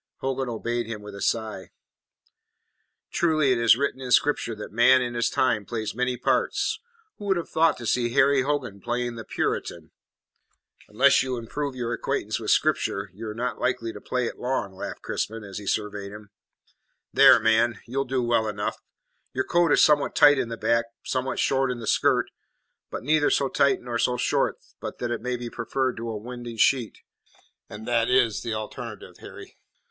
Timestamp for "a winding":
26.09-26.57